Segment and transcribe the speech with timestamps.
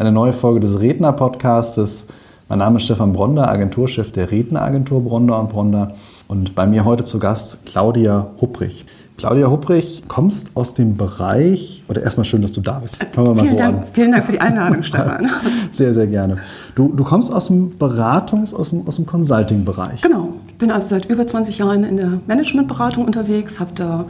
[0.00, 2.06] Eine neue Folge des Redner-Podcastes.
[2.48, 5.92] Mein Name ist Stefan Bronder, Agenturchef der Redneragentur Bronder und Bronder.
[6.26, 8.86] Und bei mir heute zu Gast Claudia Hupprich.
[9.18, 12.96] Claudia Hupprich, kommst aus dem Bereich, oder erstmal schön, dass du da bist.
[13.12, 13.84] Fangen wir mal vielen, so Dank, an.
[13.92, 15.28] vielen Dank für die Einladung, Stefan.
[15.70, 16.38] Sehr, sehr gerne.
[16.74, 20.00] Du, du kommst aus dem Beratungs-, aus dem, aus dem Consulting-Bereich.
[20.00, 20.30] Genau.
[20.48, 24.06] Ich bin also seit über 20 Jahren in der Managementberatung unterwegs, habe da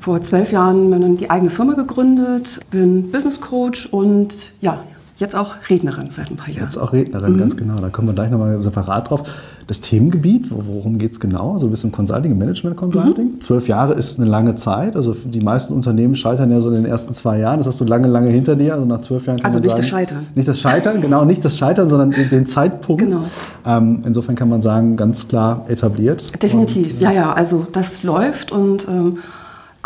[0.00, 4.80] vor zwölf Jahren die eigene Firma gegründet, bin Business Coach und ja,
[5.18, 6.62] Jetzt auch Rednerin seit ein paar Jahren.
[6.62, 7.38] Jetzt auch Rednerin, mhm.
[7.40, 7.80] ganz genau.
[7.80, 9.24] Da kommen wir gleich nochmal separat drauf.
[9.66, 11.58] Das Themengebiet, worum geht es genau?
[11.58, 13.32] So ein bisschen Consulting, Management Consulting.
[13.32, 13.40] Mhm.
[13.40, 14.94] Zwölf Jahre ist eine lange Zeit.
[14.94, 17.58] Also die meisten Unternehmen scheitern ja so in den ersten zwei Jahren.
[17.58, 18.74] Das hast du lange, lange hinter dir.
[18.74, 20.26] Also nach zwölf Jahren kann Also man nicht sagen, das Scheitern.
[20.36, 23.02] Nicht das Scheitern, genau, nicht das Scheitern, sondern den, den Zeitpunkt.
[23.02, 23.24] Genau.
[23.66, 26.40] Ähm, insofern kann man sagen, ganz klar etabliert.
[26.40, 27.32] Definitiv, und, ja, ja.
[27.32, 29.18] Also das läuft und ähm,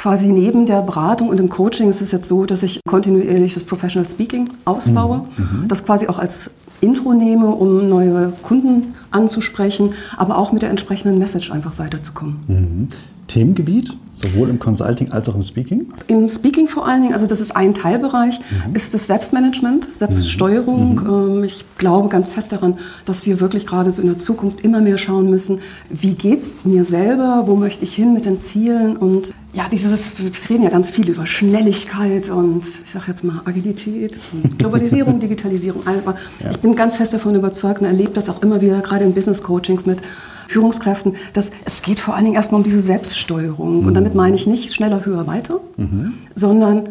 [0.03, 3.63] quasi neben der Beratung und dem Coaching ist es jetzt so, dass ich kontinuierlich das
[3.63, 5.61] Professional Speaking ausbaue, mhm.
[5.63, 5.69] mhm.
[5.69, 6.51] das quasi auch als
[6.81, 12.37] Intro nehme, um neue Kunden anzusprechen, aber auch mit der entsprechenden Message einfach weiterzukommen.
[12.49, 12.89] Mhm.
[13.29, 15.87] Themengebiet, sowohl im Consulting als auch im Speaking?
[16.09, 18.75] Im Speaking vor allen Dingen, also das ist ein Teilbereich, mhm.
[18.75, 20.97] ist das Selbstmanagement, Selbststeuerung.
[20.97, 21.37] Mhm.
[21.39, 24.81] Ähm, ich glaube ganz fest daran, dass wir wirklich gerade so in der Zukunft immer
[24.81, 28.97] mehr schauen müssen, wie geht es mir selber, wo möchte ich hin mit den Zielen
[28.97, 33.43] und ja, dieses, wir reden ja ganz viel über Schnelligkeit und ich sage jetzt mal
[33.45, 34.17] Agilität,
[34.57, 35.87] Globalisierung, Digitalisierung.
[35.87, 36.51] Aber ja.
[36.51, 39.43] ich bin ganz fest davon überzeugt und erlebe das auch immer wieder, gerade in Business
[39.43, 40.01] Coachings mit
[40.49, 43.81] Führungskräften, dass es geht vor allen Dingen erstmal um diese Selbststeuerung.
[43.81, 43.87] Mhm.
[43.87, 46.15] Und damit meine ich nicht schneller, höher, weiter, mhm.
[46.35, 46.89] sondern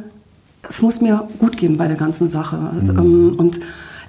[0.70, 2.58] es muss mir gut gehen bei der ganzen Sache.
[2.58, 3.34] Mhm.
[3.38, 3.60] Und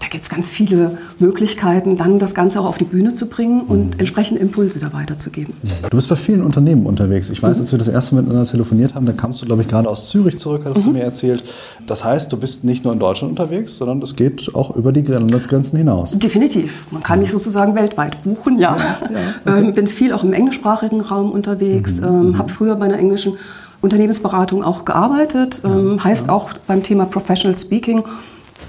[0.03, 3.61] da gibt es ganz viele Möglichkeiten, dann das Ganze auch auf die Bühne zu bringen
[3.61, 4.01] und mhm.
[4.01, 5.55] entsprechende Impulse da weiterzugeben.
[5.63, 7.31] Du bist bei vielen Unternehmen unterwegs.
[7.31, 7.63] Ich weiß, mhm.
[7.63, 10.09] als wir das erste Mal miteinander telefoniert haben, da kamst du, glaube ich, gerade aus
[10.09, 10.85] Zürich zurück, hast mhm.
[10.85, 11.45] du mir erzählt.
[11.87, 15.03] Das heißt, du bist nicht nur in Deutschland unterwegs, sondern das geht auch über die
[15.03, 16.19] Landesgrenzen hinaus.
[16.19, 16.89] Definitiv.
[16.91, 18.77] Man kann mich sozusagen weltweit buchen, ja.
[18.77, 19.59] ja, ja okay.
[19.67, 22.07] ähm, bin viel auch im englischsprachigen Raum unterwegs, mhm.
[22.07, 22.39] ähm, mhm.
[22.39, 23.35] habe früher bei einer englischen
[23.83, 28.03] Unternehmensberatung auch gearbeitet, ähm, heißt auch beim Thema Professional Speaking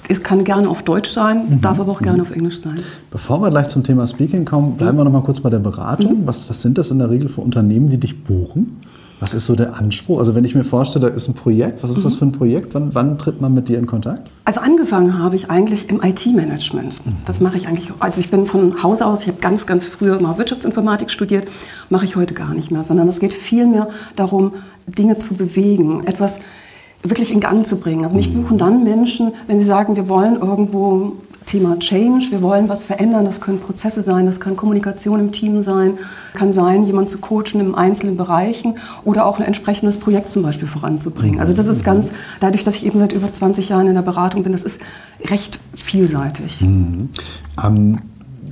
[0.09, 1.61] es kann gerne auf Deutsch sein, mhm.
[1.61, 2.23] darf aber auch gerne mhm.
[2.23, 2.79] auf Englisch sein.
[3.11, 6.21] Bevor wir gleich zum Thema Speaking kommen, bleiben wir noch mal kurz bei der Beratung.
[6.21, 6.27] Mhm.
[6.27, 8.81] Was, was sind das in der Regel für Unternehmen, die dich buchen?
[9.19, 10.19] Was ist so der Anspruch?
[10.19, 12.03] Also wenn ich mir vorstelle, da ist ein Projekt, was ist mhm.
[12.03, 12.73] das für ein Projekt?
[12.73, 14.29] Wann, wann, tritt man mit dir in Kontakt?
[14.43, 17.05] Also angefangen habe ich eigentlich im IT-Management.
[17.05, 17.13] Mhm.
[17.25, 20.19] Das mache ich eigentlich, also ich bin von Hause aus, ich habe ganz, ganz früher
[20.19, 21.47] mal Wirtschaftsinformatik studiert,
[21.89, 23.87] mache ich heute gar nicht mehr, sondern es geht vielmehr
[24.17, 24.53] darum,
[24.87, 26.39] Dinge zu bewegen, etwas
[27.03, 28.03] wirklich in Gang zu bringen.
[28.03, 28.43] Also mich mhm.
[28.43, 33.25] buchen dann Menschen, wenn sie sagen, wir wollen irgendwo Thema Change, wir wollen was verändern,
[33.25, 35.97] das können Prozesse sein, das kann Kommunikation im Team sein,
[36.33, 40.67] kann sein, jemand zu coachen in einzelnen Bereichen oder auch ein entsprechendes Projekt zum Beispiel
[40.67, 41.39] voranzubringen.
[41.39, 41.85] Also das ist mhm.
[41.85, 44.79] ganz, dadurch, dass ich eben seit über 20 Jahren in der Beratung bin, das ist
[45.25, 46.61] recht vielseitig.
[46.61, 47.09] Mhm.
[47.61, 47.99] Ähm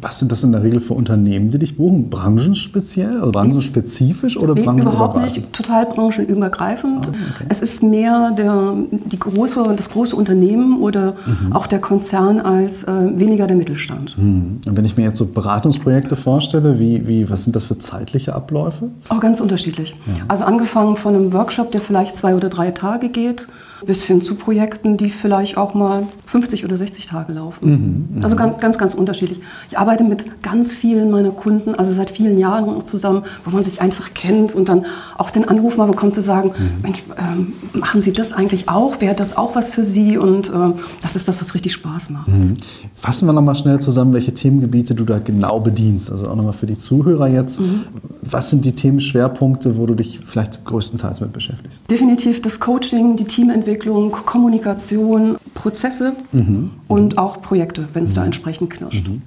[0.01, 2.09] was sind das in der Regel für Unternehmen, die dich buchen?
[2.09, 7.07] Branchenspeziell, also branchenspezifisch oder nee, Überhaupt nicht, total branchenübergreifend.
[7.07, 7.45] Ah, okay.
[7.49, 11.53] Es ist mehr der, die große, das große Unternehmen oder mhm.
[11.53, 14.17] auch der Konzern als äh, weniger der Mittelstand.
[14.17, 14.61] Mhm.
[14.65, 18.33] Und wenn ich mir jetzt so Beratungsprojekte vorstelle, wie, wie, was sind das für zeitliche
[18.33, 18.89] Abläufe?
[19.09, 19.95] Auch ganz unterschiedlich.
[20.07, 20.23] Ja.
[20.27, 23.47] Also angefangen von einem Workshop, der vielleicht zwei oder drei Tage geht,
[23.85, 28.09] bis hin zu Projekten, die vielleicht auch mal 50 oder 60 Tage laufen.
[28.13, 29.39] Mhm, also ganz, ganz, ganz unterschiedlich.
[29.69, 33.81] Ich arbeite mit ganz vielen meiner Kunden, also seit vielen Jahren zusammen, wo man sich
[33.81, 34.85] einfach kennt und dann
[35.17, 36.81] auch den Anruf mal bekommt zu sagen, mhm.
[36.83, 39.01] Mensch, ähm, machen Sie das eigentlich auch?
[39.01, 40.17] Wäre das auch was für Sie?
[40.17, 42.27] Und ähm, das ist das, was richtig Spaß macht.
[42.27, 42.55] Mhm.
[42.95, 46.11] Fassen wir nochmal schnell zusammen, welche Themengebiete du da genau bedienst.
[46.11, 47.59] Also auch nochmal für die Zuhörer jetzt.
[47.59, 47.85] Mhm.
[48.21, 51.89] Was sind die Themenschwerpunkte, wo du dich vielleicht größtenteils mit beschäftigst?
[51.89, 56.71] Definitiv das Coaching, die Teamentwicklung, Entwicklung, Kommunikation, Prozesse mhm.
[56.89, 58.15] und auch Projekte, wenn es mhm.
[58.15, 59.07] da entsprechend knirscht.
[59.07, 59.21] Mhm.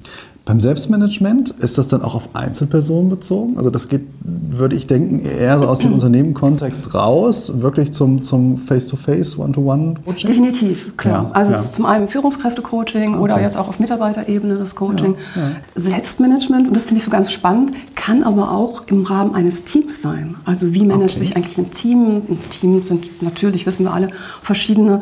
[0.47, 3.57] Beim Selbstmanagement ist das dann auch auf Einzelpersonen bezogen?
[3.57, 8.59] Also das geht, würde ich denken, eher so aus dem Unternehmenkontext raus, wirklich zum, zum
[8.59, 10.29] Face-to-Face, One-to-One-Coaching?
[10.29, 11.25] Definitiv, klar.
[11.25, 11.59] Ja, also ja.
[11.59, 13.23] zum einen Führungskräfte-Coaching okay.
[13.23, 15.15] oder jetzt auch auf Mitarbeiterebene das Coaching.
[15.35, 15.43] Ja,
[15.81, 20.03] Selbstmanagement, und das finde ich so ganz spannend, kann aber auch im Rahmen eines Teams
[20.03, 20.35] sein.
[20.45, 21.25] Also wie managt okay.
[21.25, 22.17] sich eigentlich ein Team?
[22.17, 24.09] Ein Team sind natürlich, wissen wir alle,
[24.43, 25.01] verschiedene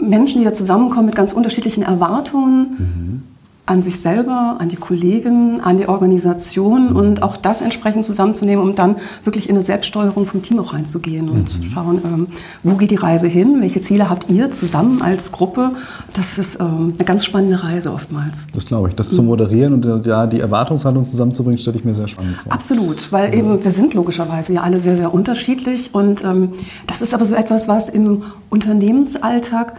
[0.00, 2.76] Menschen, die da zusammenkommen mit ganz unterschiedlichen Erwartungen.
[2.78, 3.22] Mhm
[3.68, 8.74] an sich selber, an die Kollegen, an die Organisation und auch das entsprechend zusammenzunehmen, um
[8.74, 12.26] dann wirklich in eine Selbststeuerung vom Team auch reinzugehen und zu schauen, ähm,
[12.62, 15.72] wo geht die Reise hin, welche Ziele habt ihr zusammen als Gruppe.
[16.14, 18.46] Das ist ähm, eine ganz spannende Reise oftmals.
[18.54, 18.94] Das glaube ich.
[18.94, 22.50] Das zu moderieren und äh, ja, die Erwartungshaltung zusammenzubringen, stelle ich mir sehr spannend vor.
[22.50, 26.54] Absolut, weil eben wir sind logischerweise ja alle sehr, sehr unterschiedlich und ähm,
[26.86, 29.74] das ist aber so etwas, was im Unternehmensalltag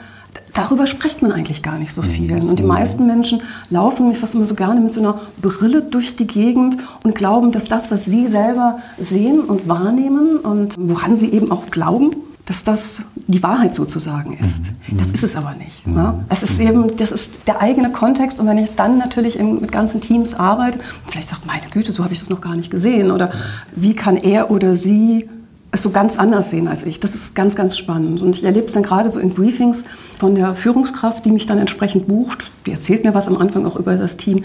[0.54, 2.31] darüber spricht man eigentlich gar nicht so viel.
[2.34, 6.16] Und die meisten Menschen laufen, ich sage immer so gerne, mit so einer Brille durch
[6.16, 11.31] die Gegend und glauben, dass das, was sie selber sehen und wahrnehmen und woran sie
[11.31, 12.12] eben auch glauben,
[12.46, 14.72] dass das die Wahrheit sozusagen ist.
[14.92, 15.86] Das ist es aber nicht.
[15.86, 16.25] Ne?
[16.30, 19.72] Es ist eben, das ist der eigene Kontext und wenn ich dann natürlich in, mit
[19.72, 23.12] ganzen Teams arbeite, vielleicht sagt, meine Güte, so habe ich das noch gar nicht gesehen
[23.12, 23.31] oder
[23.75, 25.30] wie kann er oder sie
[25.71, 27.00] es so ganz anders sehen als ich.
[27.00, 28.21] Das ist ganz, ganz spannend.
[28.21, 29.86] Und ich erlebe es dann gerade so in Briefings
[30.18, 32.51] von der Führungskraft, die mich dann entsprechend bucht.
[32.66, 34.44] Die erzählt mir was am Anfang auch über das Team.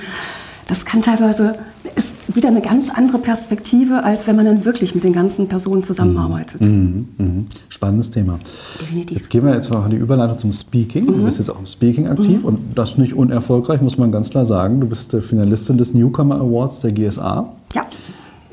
[0.67, 1.57] Das kann teilweise,
[1.95, 5.83] ist wieder eine ganz andere Perspektive, als wenn man dann wirklich mit den ganzen Personen
[5.83, 6.61] zusammenarbeitet.
[6.61, 7.47] Mhm, mhm.
[7.69, 8.39] Spannendes Thema.
[8.81, 9.19] Definitiv.
[9.19, 11.07] Jetzt gehen wir jetzt mal die Überleitung zum Speaking.
[11.07, 14.47] Du bist jetzt auch im Speaking aktiv und das nicht unerfolgreich, muss man ganz klar
[14.47, 14.81] sagen.
[14.81, 17.53] Du bist äh, Finalistin des Newcomer Awards der GSA.
[17.75, 17.83] Ja.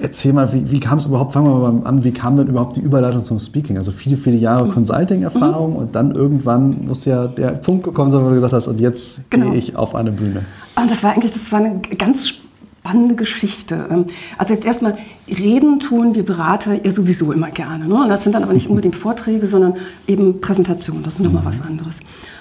[0.01, 2.75] Erzähl mal, wie, wie kam es überhaupt, fangen wir mal an, wie kam denn überhaupt
[2.75, 3.77] die Überleitung zum Speaking?
[3.77, 8.29] Also viele, viele Jahre Consulting-Erfahrung und dann irgendwann muss ja der Punkt gekommen sein, wo
[8.29, 9.51] du gesagt hast, und jetzt Genau.
[9.51, 10.41] gehe ich auf eine Bühne.
[10.75, 12.29] Und das war eigentlich, das war eine ganz
[12.81, 13.85] spannende Geschichte.
[13.91, 14.05] Ähm,
[14.39, 14.97] Also jetzt erstmal,
[15.29, 17.87] reden tun wir Berater ja sowieso immer gerne.
[17.87, 17.93] Ne?
[17.93, 19.75] Und das sind dann aber nicht unbedingt Vorträge, sondern
[20.07, 21.03] eben Präsentationen.
[21.03, 21.99] Das ist nochmal was anderes.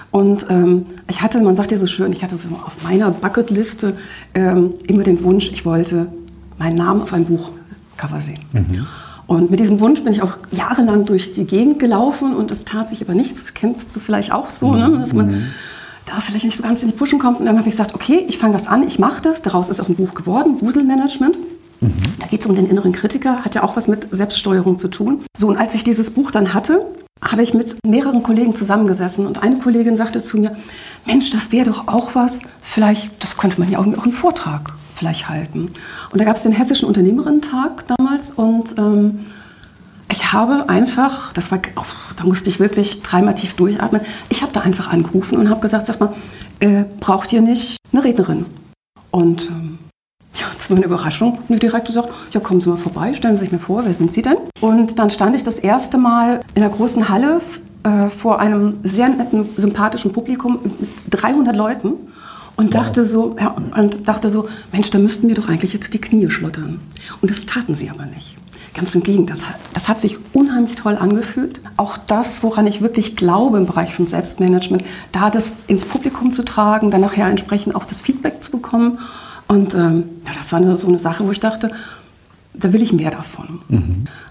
[0.09, 3.93] Und ähm, ich hatte, man sagt ja so schön, ich hatte so auf meiner Bucketliste
[4.33, 6.07] ähm, immer den Wunsch, ich wollte
[6.61, 8.39] meinen Namen auf einem Buchcover sehen.
[9.25, 12.89] Und mit diesem Wunsch bin ich auch jahrelang durch die Gegend gelaufen und es tat
[12.89, 13.53] sich aber nichts.
[13.53, 14.99] Kennst du vielleicht auch so, ne?
[14.99, 15.47] dass man
[16.05, 17.39] da vielleicht nicht so ganz in die Puschen kommt.
[17.39, 19.41] Und dann habe ich gesagt, okay, ich fange das an, ich mache das.
[19.41, 21.35] Daraus ist auch ein Buch geworden, Wuselmanagement.
[22.19, 25.21] Da geht es um den inneren Kritiker, hat ja auch was mit Selbststeuerung zu tun.
[25.35, 26.85] So, und als ich dieses Buch dann hatte,
[27.23, 30.55] habe ich mit mehreren Kollegen zusammengesessen und eine Kollegin sagte zu mir,
[31.07, 35.29] Mensch, das wäre doch auch was, vielleicht, das könnte man ja auch einen Vortrag vielleicht
[35.29, 35.71] halten.
[36.11, 39.25] Und da gab es den Hessischen Unternehmerinnen-Tag damals und ähm,
[40.11, 41.83] ich habe einfach, das war, oh,
[42.17, 45.87] da musste ich wirklich dreimal tief durchatmen, ich habe da einfach angerufen und habe gesagt,
[45.87, 46.13] sag mal,
[46.59, 48.45] äh, braucht ihr nicht eine Rednerin?
[49.09, 49.79] Und ähm,
[50.35, 53.51] ja, zu meiner Überraschung, mir direkt gesagt, ja, kommen Sie mal vorbei, stellen Sie sich
[53.51, 54.37] mir vor, wer sind Sie denn?
[54.59, 57.41] Und dann stand ich das erste Mal in einer großen Halle
[57.83, 60.73] äh, vor einem sehr netten, sympathischen Publikum mit
[61.09, 61.93] 300 Leuten
[62.61, 65.99] und dachte so, ja, und dachte so, Mensch, da müssten mir doch eigentlich jetzt die
[66.01, 66.79] Knie schlottern.
[67.21, 68.37] Und das taten sie aber nicht.
[68.73, 71.59] Ganz im Gegenteil, das, hat- das hat sich unheimlich toll angefühlt.
[71.75, 76.43] Auch das, woran ich wirklich glaube im Bereich von Selbstmanagement, da das ins Publikum zu
[76.43, 78.99] tragen, dann nachher entsprechend auch das Feedback zu bekommen.
[79.49, 81.71] Und ähm, ja, das war eine, so eine Sache, wo ich dachte,
[82.53, 83.61] da will ich mehr davon.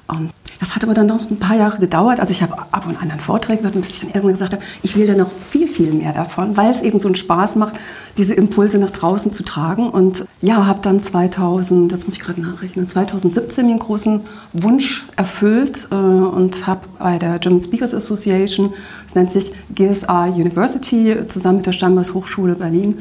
[0.06, 0.30] Und
[0.60, 2.20] das hat aber dann noch ein paar Jahre gedauert.
[2.20, 4.62] Also ich habe ab und an dann Vorträge gehört bis ich dann irgendwann gesagt habe,
[4.82, 7.76] ich will da noch viel, viel mehr davon, weil es eben so einen Spaß macht,
[8.18, 9.88] diese Impulse nach draußen zu tragen.
[9.88, 14.20] Und ja, habe dann 2000, das muss ich gerade nachrechnen, 2017 mir einen großen
[14.52, 18.74] Wunsch erfüllt äh, und habe bei der German Speakers Association,
[19.06, 22.98] das nennt sich GSA University, zusammen mit der Steinbeiß Hochschule Berlin,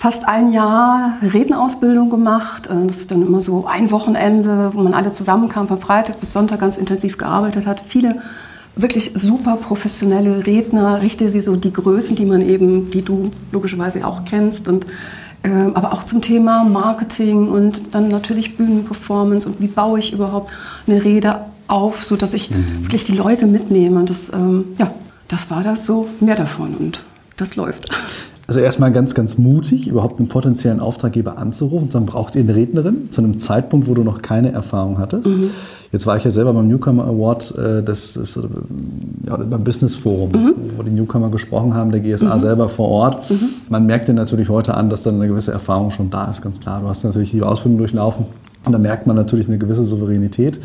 [0.00, 2.68] fast ein Jahr Rednerausbildung gemacht.
[2.68, 6.32] Äh, Das ist dann immer so ein Wochenende, wo man alle zusammenkam, von Freitag bis
[6.32, 7.82] Sonntag ganz intensiv gearbeitet hat.
[7.86, 8.16] Viele
[8.76, 14.06] wirklich super professionelle Redner, richtig sie so die Größen, die man eben, die du logischerweise
[14.06, 14.86] auch kennst und
[15.42, 20.50] ähm, aber auch zum Thema Marketing und dann natürlich Bühnenperformance und wie baue ich überhaupt
[20.86, 24.00] eine Rede auf, so dass ich wirklich die Leute mitnehme.
[24.00, 24.90] Und das, ähm, ja,
[25.28, 27.02] das war das so, mehr davon und
[27.36, 27.90] das läuft.
[28.50, 32.56] Also erstmal ganz, ganz mutig, überhaupt einen potenziellen Auftraggeber anzurufen und sagen, braucht ihr eine
[32.56, 35.28] Rednerin zu einem Zeitpunkt, wo du noch keine Erfahrung hattest.
[35.92, 38.40] Jetzt war ich ja selber beim Newcomer Award, äh, das ist äh,
[39.28, 40.32] ja, beim Business Forum,
[40.76, 43.30] wo die Newcomer gesprochen haben, der GSA selber vor Ort.
[43.68, 46.58] Man merkt dir natürlich heute an, dass dann eine gewisse Erfahrung schon da ist, ganz
[46.58, 46.80] klar.
[46.80, 48.26] Du hast natürlich die Ausbildung durchlaufen.
[48.64, 50.60] Und da merkt man natürlich eine gewisse Souveränität.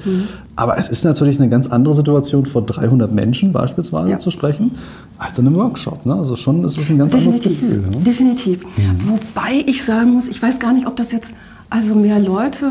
[0.57, 4.19] Aber es ist natürlich eine ganz andere Situation, vor 300 Menschen beispielsweise Ja.
[4.19, 4.71] zu sprechen,
[5.17, 6.05] als in einem Workshop.
[6.05, 6.13] Ne?
[6.13, 7.77] Also schon ist es ein ganz anderes Gefühl.
[7.89, 7.97] Ne?
[7.97, 8.63] Definitiv.
[9.05, 11.35] Wobei ich sagen muss, ich weiß gar nicht, ob das jetzt,
[11.69, 12.69] also mehr Leute,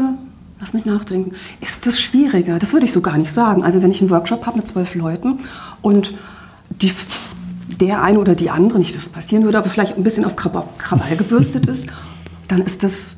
[0.61, 2.59] lass mich nachdenken, ist das schwieriger?
[2.59, 3.65] Das würde ich so gar nicht sagen.
[3.65, 5.39] Also wenn ich einen Workshop habe mit zwölf Leuten
[5.81, 6.13] und
[6.83, 6.93] die,
[7.81, 10.37] der eine oder die andere, nicht, dass es passieren würde, aber vielleicht ein bisschen auf
[10.37, 11.87] Krawall gebürstet ist,
[12.49, 13.14] dann ist das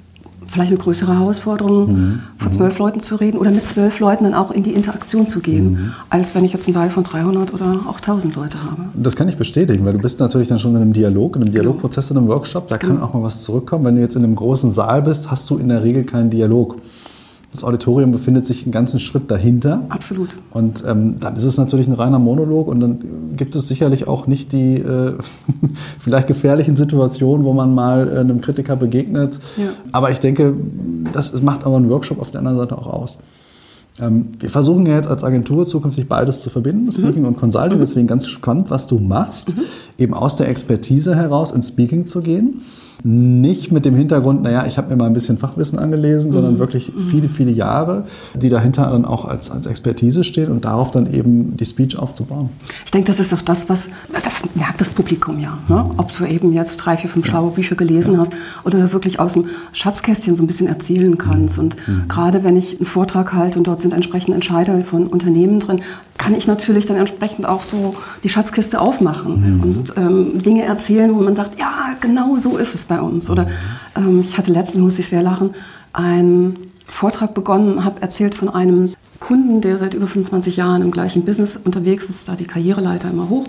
[0.57, 2.21] vielleicht eine größere Herausforderung, mhm.
[2.39, 5.41] vor zwölf Leuten zu reden oder mit zwölf Leuten dann auch in die Interaktion zu
[5.41, 5.93] gehen, mhm.
[6.11, 8.83] als wenn ich jetzt einen Saal von 300 oder auch 1000 Leute habe.
[8.95, 11.53] Das kann ich bestätigen, weil du bist natürlich dann schon in einem Dialog, in einem
[11.53, 11.63] genau.
[11.63, 13.05] Dialogprozess, in einem Workshop, da kann genau.
[13.05, 13.85] auch mal was zurückkommen.
[13.85, 16.77] Wenn du jetzt in einem großen Saal bist, hast du in der Regel keinen Dialog.
[17.57, 19.83] Das Auditorium befindet sich einen ganzen Schritt dahinter.
[19.89, 20.37] Absolut.
[20.51, 22.99] Und ähm, dann ist es natürlich ein reiner Monolog und dann
[23.35, 25.15] gibt es sicherlich auch nicht die äh,
[25.99, 29.39] vielleicht gefährlichen Situationen, wo man mal äh, einem Kritiker begegnet.
[29.57, 29.69] Ja.
[29.91, 30.53] Aber ich denke,
[31.15, 33.19] das, macht aber ein Workshop auf der anderen Seite auch aus.
[33.99, 37.29] Ähm, wir versuchen ja jetzt als Agentur zukünftig beides zu verbinden, Speaking mhm.
[37.29, 37.79] und Consulting.
[37.79, 37.83] Mhm.
[37.83, 39.63] Deswegen ganz spannend, was du machst, mhm.
[39.97, 42.61] eben aus der Expertise heraus ins Speaking zu gehen.
[43.03, 46.59] Nicht mit dem Hintergrund, naja, ich habe mir mal ein bisschen Fachwissen angelesen, sondern mhm.
[46.59, 47.01] wirklich mhm.
[47.09, 51.57] viele, viele Jahre, die dahinter dann auch als, als Expertise stehen und darauf dann eben
[51.57, 52.51] die Speech aufzubauen.
[52.85, 53.91] Ich denke, das ist auch das, was,
[54.25, 55.59] das merkt das Publikum ja.
[55.69, 55.85] Ne?
[55.97, 58.21] Ob du eben jetzt drei, vier, fünf schlaue Bücher gelesen ja.
[58.21, 58.33] hast
[58.65, 61.59] oder wirklich aus dem Schatzkästchen so ein bisschen erzählen kannst.
[61.59, 61.65] Mhm.
[61.65, 62.09] Und mhm.
[62.09, 65.81] gerade wenn ich einen Vortrag halte und dort sind entsprechende Entscheider von Unternehmen drin,
[66.19, 69.63] kann ich natürlich dann entsprechend auch so die Schatzkiste aufmachen mhm.
[69.63, 73.31] und ähm, Dinge erzählen, wo man sagt, ja, genau so ist es bei uns.
[73.31, 73.47] Oder
[73.97, 75.55] ähm, ich hatte letztens, muss ich sehr lachen,
[75.93, 81.25] einen Vortrag begonnen, habe erzählt von einem Kunden, der seit über 25 Jahren im gleichen
[81.25, 83.49] Business unterwegs ist, da die Karriereleiter immer hoch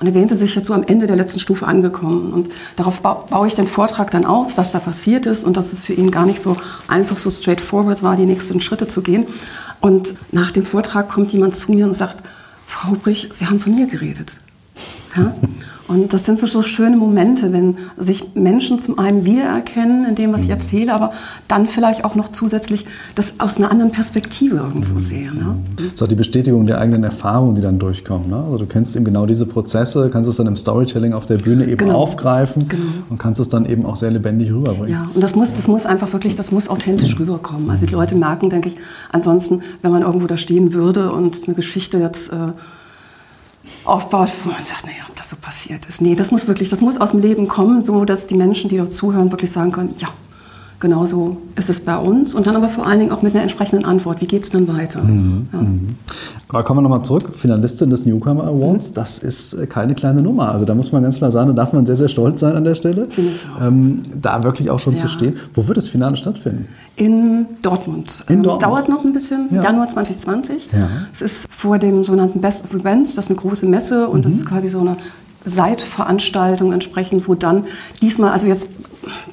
[0.00, 2.32] und erwähnte sich jetzt so am Ende der letzten Stufe angekommen.
[2.32, 5.84] Und darauf baue ich den Vortrag dann aus, was da passiert ist und dass es
[5.84, 6.56] für ihn gar nicht so
[6.88, 9.26] einfach so straightforward war, die nächsten Schritte zu gehen.
[9.80, 12.16] Und nach dem Vortrag kommt jemand zu mir und sagt,
[12.66, 14.34] Frau Brich, Sie haben von mir geredet.
[15.16, 15.34] Ja?
[15.86, 20.32] Und das sind so, so, schöne Momente, wenn sich Menschen zum einen wiedererkennen in dem,
[20.32, 20.54] was ich mhm.
[20.54, 21.12] erzähle, aber
[21.46, 25.00] dann vielleicht auch noch zusätzlich das aus einer anderen Perspektive irgendwo mhm.
[25.00, 25.34] sehen.
[25.36, 25.56] Ne?
[25.76, 28.30] Das ist auch die Bestätigung der eigenen Erfahrungen, die dann durchkommen.
[28.30, 28.36] Ne?
[28.36, 31.64] Also du kennst eben genau diese Prozesse, kannst es dann im Storytelling auf der Bühne
[31.64, 31.98] eben genau.
[31.98, 32.82] aufgreifen genau.
[33.10, 34.90] und kannst es dann eben auch sehr lebendig rüberbringen.
[34.90, 37.26] Ja, und das muss, das muss einfach wirklich, das muss authentisch mhm.
[37.26, 37.68] rüberkommen.
[37.68, 38.76] Also die Leute merken, denke ich,
[39.12, 42.32] ansonsten, wenn man irgendwo da stehen würde und eine Geschichte jetzt...
[42.32, 42.52] Äh,
[43.84, 46.00] aufbaut, wo man sagt, naja, ob das so passiert ist.
[46.00, 48.78] Nee, das muss wirklich, das muss aus dem Leben kommen, so dass die Menschen, die
[48.78, 50.08] dort zuhören, wirklich sagen können, ja,
[50.84, 52.34] genauso ist es bei uns.
[52.34, 54.20] Und dann aber vor allen Dingen auch mit einer entsprechenden Antwort.
[54.20, 55.02] Wie geht es dann weiter?
[55.02, 55.48] Mhm.
[55.50, 55.58] Ja.
[55.60, 55.88] Mhm.
[56.48, 57.30] Aber kommen wir nochmal zurück.
[57.34, 58.94] Finalistin des Newcomer Awards, mhm.
[58.94, 60.52] das ist äh, keine kleine Nummer.
[60.52, 62.64] Also da muss man ganz klar sagen, da darf man sehr, sehr stolz sein an
[62.64, 63.08] der Stelle.
[63.60, 65.00] Ähm, da wirklich auch schon ja.
[65.00, 65.36] zu stehen.
[65.54, 66.68] Wo wird das Finale stattfinden?
[66.96, 68.22] In Dortmund.
[68.28, 68.62] In ähm, Dortmund.
[68.62, 69.62] Dauert noch ein bisschen, ja.
[69.62, 70.68] Januar 2020.
[71.14, 74.34] Es ist vor dem sogenannten Best of Events, das ist eine große Messe und das
[74.34, 74.38] mhm.
[74.40, 74.96] ist quasi so eine
[75.44, 77.64] Seitveranstaltung entsprechend, wo dann
[78.00, 78.68] diesmal, also jetzt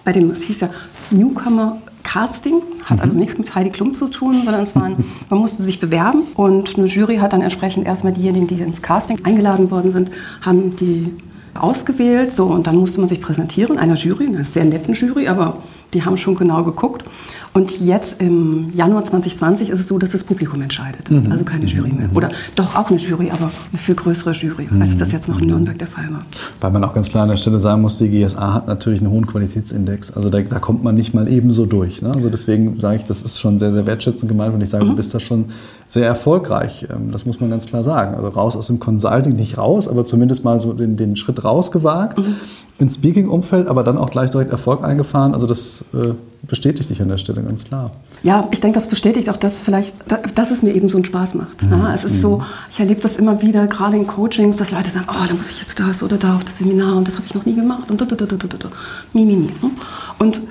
[0.04, 0.70] bei dem, es hieß ja
[1.12, 3.20] Newcomer Casting, hat also mhm.
[3.20, 6.88] nichts mit Heidi Klum zu tun, sondern es waren, man musste sich bewerben und eine
[6.88, 10.12] Jury hat dann entsprechend erstmal diejenigen, die ins Casting eingeladen worden sind,
[10.42, 11.14] haben die
[11.54, 15.58] ausgewählt, so und dann musste man sich präsentieren, einer Jury, einer sehr netten Jury, aber
[15.94, 17.04] die haben schon genau geguckt.
[17.54, 21.12] Und jetzt im Januar 2020 ist es so, dass das Publikum entscheidet.
[21.12, 21.30] Mhm.
[21.32, 22.10] Also keine Jury mehr.
[22.14, 24.82] Oder doch auch eine Jury, aber eine viel größere Jury, mhm.
[24.82, 26.24] als das jetzt noch in Nürnberg der Fall war.
[26.62, 29.12] Weil man auch ganz klar an der Stelle sagen muss, die GSA hat natürlich einen
[29.12, 30.12] hohen Qualitätsindex.
[30.12, 32.02] Also da, da kommt man nicht mal ebenso durch.
[32.02, 32.12] Ne?
[32.16, 34.54] Also deswegen sage ich, das ist schon sehr, sehr wertschätzend gemeint.
[34.54, 34.92] Und ich sage, mhm.
[34.92, 35.46] du bist da schon
[35.90, 36.88] sehr erfolgreich.
[36.90, 38.16] Ähm, das muss man ganz klar sagen.
[38.16, 42.18] Also raus aus dem Consulting, nicht raus, aber zumindest mal so den, den Schritt rausgewagt.
[42.82, 45.34] Mhm ins Speaking-Umfeld, aber dann auch gleich direkt Erfolg eingefahren.
[45.34, 47.92] Also das äh, bestätigt dich an der Stelle ganz klar.
[48.24, 49.96] Ja, ich denke, das bestätigt auch das vielleicht,
[50.36, 51.62] dass es mir eben so einen Spaß macht.
[51.62, 51.72] Mhm.
[51.72, 55.06] Ja, es ist so, ich erlebe das immer wieder, gerade in Coachings, dass Leute sagen,
[55.10, 57.36] oh, da muss ich jetzt das oder da auf das Seminar und das habe ich
[57.36, 58.70] noch nie gemacht und da, da, da, da, da, da.
[59.14, 59.50] Mi, mi, mi.
[60.20, 60.42] Und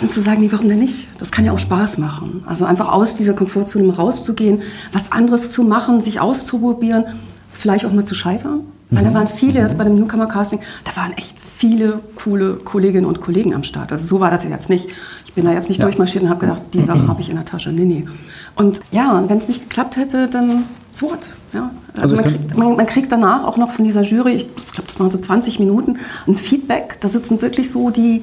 [0.00, 1.08] und zu sagen, nee, warum denn nicht?
[1.18, 2.44] Das kann ja auch Spaß machen.
[2.46, 4.62] Also einfach aus dieser Komfortzone rauszugehen,
[4.92, 7.06] was anderes zu machen, sich auszuprobieren,
[7.52, 8.60] vielleicht auch mal zu scheitern.
[8.90, 9.14] Weil da mhm.
[9.14, 13.54] waren viele jetzt bei dem Newcomer Casting, da waren echt viele coole Kolleginnen und Kollegen
[13.54, 13.92] am Start.
[13.92, 14.88] Also so war das jetzt nicht.
[15.26, 15.84] Ich bin da jetzt nicht ja.
[15.84, 17.70] durchmarschiert und habe gedacht, die Sache habe ich in der Tasche.
[17.70, 18.08] Nee, nee.
[18.56, 21.18] Und ja, und wenn es nicht geklappt hätte, dann so what.
[21.52, 21.70] Ja.
[21.92, 24.86] Also, also man, kriegt, man, man, kriegt danach auch noch von dieser Jury, ich glaube,
[24.86, 26.96] das waren so 20 Minuten, ein Feedback.
[27.00, 28.22] Da sitzen wirklich so die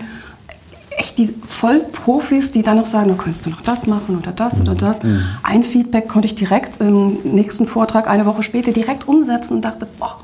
[0.98, 4.60] echt die Vollprofis, die dann noch sagen, da kannst du noch das machen oder das
[4.60, 5.03] oder das.
[5.03, 5.22] Mhm.
[5.44, 9.88] Ein Feedback konnte ich direkt im nächsten Vortrag eine Woche später direkt umsetzen und dachte,
[10.00, 10.22] boah,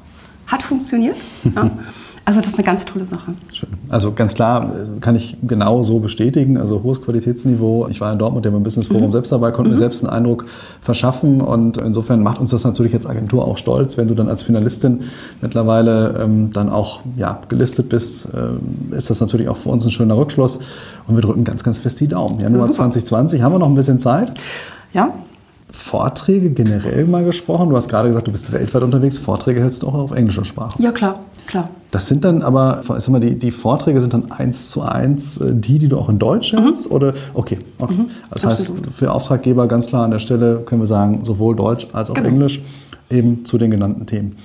[0.48, 1.17] hat funktioniert.
[1.55, 1.70] Ja.
[2.25, 3.34] Also das ist eine ganz tolle Sache.
[3.51, 3.70] Schön.
[3.89, 6.58] Also ganz klar äh, kann ich genau so bestätigen.
[6.58, 7.88] Also hohes Qualitätsniveau.
[7.89, 9.12] Ich war in Dortmund im Business Forum mhm.
[9.12, 9.74] selbst dabei, konnte mhm.
[9.74, 10.46] mir selbst einen Eindruck
[10.80, 14.42] verschaffen und insofern macht uns das natürlich als Agentur auch stolz, wenn du dann als
[14.42, 15.01] Finalistin
[15.42, 19.92] mittlerweile ähm, dann auch ja, gelistet bist, äh, ist das natürlich auch für uns ein
[19.92, 20.60] schöner Rückschluss
[21.08, 22.39] und wir drücken ganz, ganz fest die Daumen.
[22.39, 24.32] Januar 2020 haben wir noch ein bisschen Zeit.
[24.94, 25.13] Ja,
[25.74, 27.70] Vorträge generell mal gesprochen?
[27.70, 29.18] Du hast gerade gesagt, du bist weltweit unterwegs.
[29.18, 30.82] Vorträge hältst du auch auf englischer Sprache.
[30.82, 31.70] Ja, klar, klar.
[31.89, 35.38] Das sind dann aber, ich sag mal, die, die Vorträge sind dann eins zu eins
[35.38, 36.89] äh, die, die du auch in Deutsch hältst?
[36.89, 36.96] Mhm.
[36.96, 37.94] Oder, okay, okay.
[37.94, 41.88] Mhm, das heißt, für Auftraggeber ganz klar an der Stelle können wir sagen, sowohl Deutsch
[41.92, 42.30] als auch genau.
[42.30, 42.62] Englisch
[43.10, 44.38] eben zu den genannten Themen.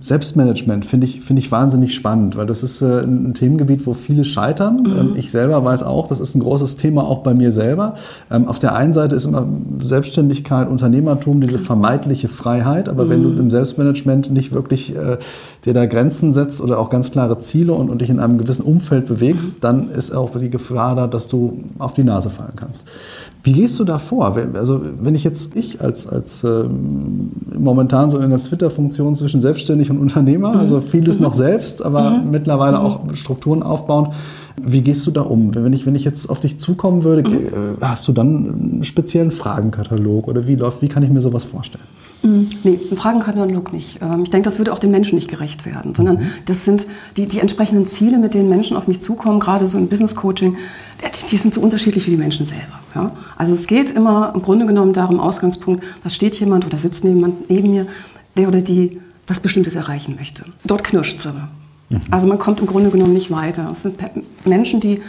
[0.00, 4.24] Selbstmanagement finde ich, find ich wahnsinnig spannend, weil das ist äh, ein Themengebiet, wo viele
[4.24, 4.82] scheitern.
[4.82, 4.98] Mhm.
[4.98, 7.94] Ähm, ich selber weiß auch, das ist ein großes Thema auch bei mir selber.
[8.28, 9.46] Ähm, auf der einen Seite ist immer
[9.80, 13.10] Selbstständigkeit, Unternehmertum, diese vermeintliche Freiheit, aber mhm.
[13.10, 13.38] wenn du mhm.
[13.38, 15.18] im Selbstmanagement nicht wirklich äh,
[15.64, 18.64] dir da Grenzen setzt oder auch ganz klare Ziele und, und dich in einem gewissen
[18.64, 19.60] Umfeld bewegst, mhm.
[19.60, 22.88] dann ist auch die Gefahr da, dass du auf die Nase fallen kannst.
[23.44, 24.36] Wie gehst du da vor?
[24.54, 29.40] Also wenn ich jetzt ich als, als ähm, momentan so in der Twitter-Funktion zwischen
[29.76, 30.60] selbstständig und Unternehmer, mhm.
[30.60, 31.38] also vieles noch mhm.
[31.38, 32.30] selbst, aber mhm.
[32.30, 34.08] mittlerweile auch Strukturen aufbauen.
[34.60, 35.54] Wie gehst du da um?
[35.54, 37.76] Wenn ich, wenn ich jetzt auf dich zukommen würde, mhm.
[37.80, 41.84] hast du dann einen speziellen Fragenkatalog oder wie läuft, wie kann ich mir sowas vorstellen?
[42.22, 42.48] Mhm.
[42.64, 44.00] Nee, ein Fragenkatalog nicht.
[44.00, 46.26] Ähm, ich denke, das würde auch den Menschen nicht gerecht werden, sondern mhm.
[46.46, 46.86] das sind
[47.18, 50.56] die, die entsprechenden Ziele, mit denen Menschen auf mich zukommen, gerade so im Business Coaching,
[51.30, 52.80] die sind so unterschiedlich wie die Menschen selber.
[52.94, 53.10] Ja?
[53.36, 57.50] Also es geht immer im Grunde genommen darum, Ausgangspunkt, da steht jemand oder sitzt jemand
[57.50, 57.86] neben mir,
[58.38, 60.44] der oder die was Bestimmtes erreichen möchte.
[60.64, 61.48] Dort knirscht es aber.
[61.88, 62.00] Mhm.
[62.10, 63.68] Also man kommt im Grunde genommen nicht weiter.
[63.72, 63.98] Es sind
[64.44, 65.00] Menschen, die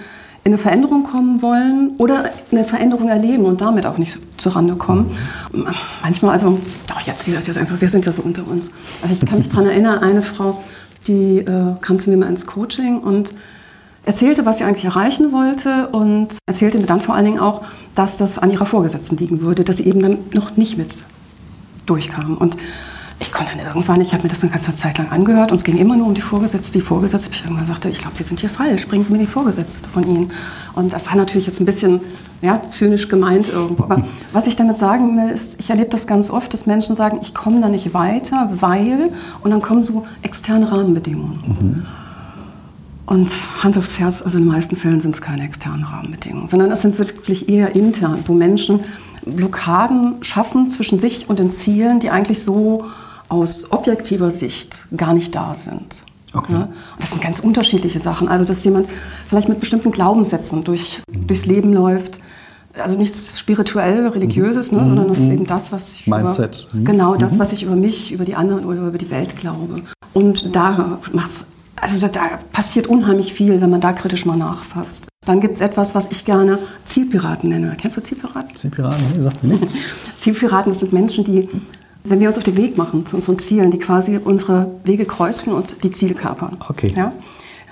[0.43, 5.11] in eine Veränderung kommen wollen oder eine Veränderung erleben und damit auch nicht zurande kommen.
[6.01, 6.57] Manchmal, also,
[6.89, 8.71] ach, ich erzähle das jetzt einfach, wir sind ja so unter uns.
[9.01, 10.63] Also ich kann mich daran erinnern, eine Frau,
[11.05, 13.33] die äh, kam zu mir mal ins Coaching und
[14.05, 18.15] erzählte, was sie eigentlich erreichen wollte und erzählte mir dann vor allen Dingen auch, dass
[18.15, 21.03] das an ihrer Vorgesetzten liegen würde, dass sie eben dann noch nicht mit
[21.87, 22.37] durchkam.
[22.37, 22.55] Und
[23.19, 25.63] ich konnte dann irgendwann, ich habe mir das eine ganze Zeit lang angehört und es
[25.63, 26.73] ging immer nur um die Vorgesetzte.
[26.73, 29.25] Die Vorgesetzte, ich irgendwann sagte, ich glaube, Sie sind hier falsch, bringen Sie mir die
[29.25, 30.31] Vorgesetzte von Ihnen.
[30.75, 32.01] Und das war natürlich jetzt ein bisschen
[32.41, 33.83] ja, zynisch gemeint irgendwo.
[33.85, 37.17] Aber was ich damit sagen will, ist, ich erlebe das ganz oft, dass Menschen sagen,
[37.23, 39.09] ich komme da nicht weiter, weil,
[39.41, 41.39] und dann kommen so externe Rahmenbedingungen.
[41.47, 41.85] Mhm.
[43.07, 43.31] Und
[43.63, 46.81] Hand aufs Herz, also in den meisten Fällen sind es keine externen Rahmenbedingungen, sondern es
[46.81, 48.81] sind wirklich eher intern, wo Menschen
[49.25, 52.85] Blockaden schaffen zwischen sich und den Zielen, die eigentlich so
[53.29, 56.03] aus objektiver Sicht gar nicht da sind.
[56.33, 56.53] Okay.
[56.53, 56.69] Ja?
[56.99, 58.27] das sind ganz unterschiedliche Sachen.
[58.27, 58.89] Also, dass jemand
[59.27, 61.27] vielleicht mit bestimmten Glaubenssätzen durch, mhm.
[61.27, 62.19] durchs Leben läuft.
[62.73, 64.77] Also nichts spirituell, religiöses, mhm.
[64.77, 65.31] ne, sondern das ist mhm.
[65.31, 66.67] eben das, was ich Mindset.
[66.69, 66.85] Über, mhm.
[66.85, 67.39] genau das, mhm.
[67.39, 69.81] was ich über mich, über die anderen oder über die Welt glaube.
[70.13, 75.07] Und da macht's, also da, da passiert unheimlich viel, wenn man da kritisch mal nachfasst.
[75.25, 77.75] Dann gibt es etwas, was ich gerne Zielpiraten nenne.
[77.79, 78.55] Kennst du Zielpiraten?
[78.55, 79.73] Zielpiraten, nee, sagt mir nichts.
[80.19, 81.49] Zielpiraten, das sind Menschen, die
[82.09, 85.53] wenn wir uns auf den Weg machen zu unseren Zielen, die quasi unsere Wege kreuzen
[85.53, 86.57] und die Ziele kapern.
[86.67, 86.93] Okay.
[86.95, 87.13] Ja?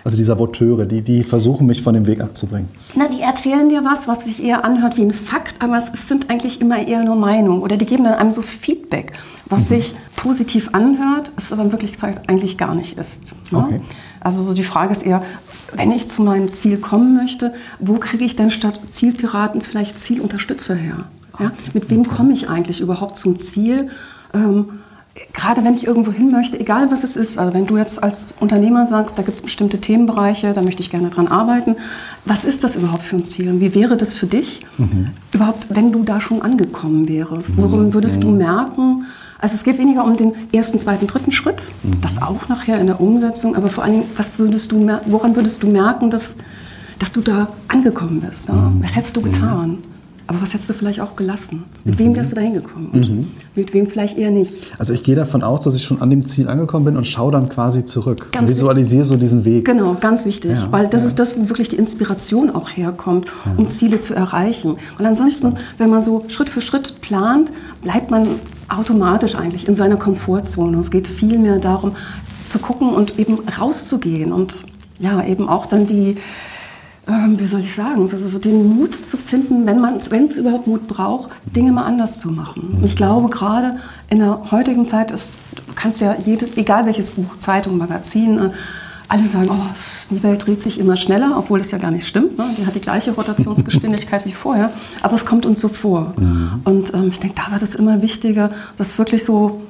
[0.06, 2.70] Also die Saboteure, die, die versuchen, mich von dem Weg abzubringen.
[2.94, 6.30] Na, die erzählen dir was, was sich eher anhört wie ein Fakt, aber es sind
[6.30, 7.64] eigentlich immer eher nur Meinungen.
[7.64, 9.14] Oder die geben dann einem so Feedback,
[9.48, 9.64] was mhm.
[9.64, 13.34] sich positiv anhört, es aber in Wirklichkeit eigentlich gar nicht ist.
[13.52, 13.58] Ne?
[13.58, 13.82] Okay.
[14.20, 15.24] Also so die Frage ist eher,
[15.76, 20.76] wenn ich zu meinem Ziel kommen möchte, wo kriege ich denn statt Zielpiraten vielleicht Zielunterstützer
[20.76, 21.06] her?
[21.40, 21.52] Ja?
[21.74, 23.90] Mit wem komme ich eigentlich überhaupt zum Ziel?
[24.36, 24.66] Ähm,
[25.34, 28.34] gerade wenn ich irgendwo hin möchte, egal was es ist, also wenn du jetzt als
[28.40, 31.78] Unternehmer sagst, da gibt es bestimmte Themenbereiche, da möchte ich gerne dran arbeiten,
[32.26, 33.50] was ist das überhaupt für ein Ziel?
[33.50, 35.10] Und wie wäre das für dich mhm.
[35.32, 37.58] überhaupt, wenn du da schon angekommen wärst?
[37.58, 37.94] Worum mhm.
[37.94, 39.06] würdest du merken?
[39.40, 42.02] Also es geht weniger um den ersten, zweiten, dritten Schritt, mhm.
[42.02, 45.64] das auch nachher in der Umsetzung, aber vor allen Dingen, was würdest du, woran würdest
[45.64, 46.36] du merken, dass,
[47.00, 48.52] dass du da angekommen bist?
[48.52, 48.82] Mhm.
[48.84, 49.78] Was hättest du getan?
[50.28, 51.64] Aber was hättest du vielleicht auch gelassen?
[51.84, 52.00] Mit mhm.
[52.00, 52.90] wem wärst du da hingekommen?
[52.92, 53.28] Mhm.
[53.56, 54.74] Mit wem vielleicht eher nicht?
[54.80, 57.32] Also ich gehe davon aus, dass ich schon an dem Ziel angekommen bin und schaue
[57.32, 58.32] dann quasi zurück.
[58.32, 59.66] Ganz visualisiere so diesen Weg.
[59.66, 60.52] Genau, ganz wichtig.
[60.52, 61.08] Ja, weil das ja.
[61.08, 63.54] ist das, wo wirklich die Inspiration auch herkommt, ja.
[63.58, 64.78] um Ziele zu erreichen.
[64.98, 67.52] Und ansonsten, wenn man so Schritt für Schritt plant,
[67.84, 68.28] bleibt man
[68.68, 70.80] automatisch eigentlich in seiner Komfortzone.
[70.80, 71.92] Es geht vielmehr darum,
[72.48, 74.64] zu gucken und eben rauszugehen und
[75.00, 76.16] ja, eben auch dann die
[77.08, 80.38] ähm, wie soll ich sagen, also so den Mut zu finden, wenn man, wenn es
[80.38, 82.82] überhaupt Mut braucht, Dinge mal anders zu machen.
[82.84, 83.78] Ich glaube gerade
[84.10, 88.50] in der heutigen Zeit ist, du kannst ja jedes, egal welches Buch, Zeitung, Magazin, äh,
[89.08, 89.70] alle sagen, oh,
[90.10, 92.40] die Welt dreht sich immer schneller, obwohl das ja gar nicht stimmt.
[92.40, 92.46] Ne?
[92.58, 94.72] Die hat die gleiche Rotationsgeschwindigkeit wie vorher,
[95.04, 96.14] aber es kommt uns so vor.
[96.18, 96.62] Mhm.
[96.64, 99.62] Und ähm, ich denke, da wird es immer wichtiger, das wirklich so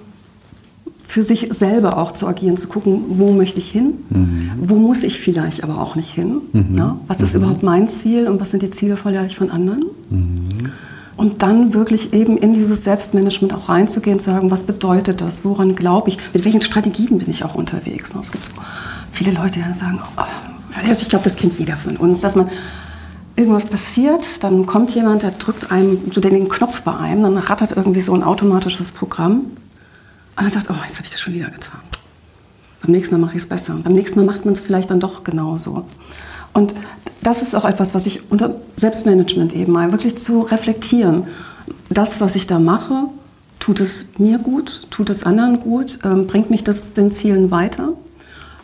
[1.08, 4.52] für sich selber auch zu agieren, zu gucken, wo möchte ich hin, mhm.
[4.58, 6.76] wo muss ich vielleicht aber auch nicht hin, mhm.
[6.76, 6.98] ja?
[7.08, 7.42] was ist mhm.
[7.42, 9.86] überhaupt mein Ziel und was sind die Ziele vielleicht von anderen.
[10.10, 10.72] Mhm.
[11.18, 15.76] Und dann wirklich eben in dieses Selbstmanagement auch reinzugehen, zu sagen, was bedeutet das, woran
[15.76, 18.14] glaube ich, mit welchen Strategien bin ich auch unterwegs.
[18.20, 18.52] Es gibt so
[19.12, 22.50] viele Leute, die sagen, oh, ich glaube, das kennt jeder von uns, dass man
[23.36, 27.74] irgendwas passiert, dann kommt jemand, der drückt einem so den Knopf bei einem, dann rattert
[27.76, 29.42] irgendwie so ein automatisches Programm.
[30.38, 31.80] Und dann sagt, oh, jetzt habe ich das schon wieder getan.
[32.82, 33.76] Beim nächsten Mal mache ich es besser.
[33.84, 35.86] Beim nächsten Mal macht man es vielleicht dann doch genauso.
[36.54, 36.76] Und
[37.24, 41.28] das ist auch etwas, was ich unter Selbstmanagement eben mal wirklich zu reflektieren.
[41.90, 43.08] Das, was ich da mache,
[43.60, 47.94] tut es mir gut, tut es anderen gut, ähm, bringt mich das den Zielen weiter.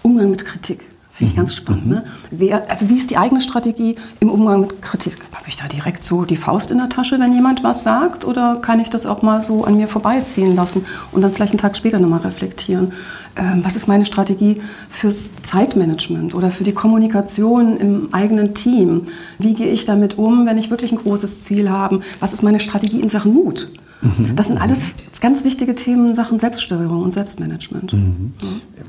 [0.04, 0.91] Umgang mit Kritik.
[1.22, 1.86] Finde ich ganz spannend.
[1.86, 2.04] Ne?
[2.32, 5.18] Wer, also wie ist die eigene Strategie im Umgang mit Kritik?
[5.34, 8.26] Habe ich da direkt so die Faust in der Tasche, wenn jemand was sagt?
[8.26, 11.60] Oder kann ich das auch mal so an mir vorbeiziehen lassen und dann vielleicht einen
[11.60, 12.94] Tag später nochmal reflektieren?
[13.36, 19.06] Ähm, was ist meine Strategie fürs Zeitmanagement oder für die Kommunikation im eigenen Team?
[19.38, 22.00] Wie gehe ich damit um, wenn ich wirklich ein großes Ziel habe?
[22.20, 23.70] Was ist meine Strategie in Sachen Mut?
[24.02, 24.36] Mhm.
[24.36, 27.94] Das sind alles ganz wichtige Themen in Sachen Selbststeuerung und Selbstmanagement.
[27.94, 28.34] Mhm.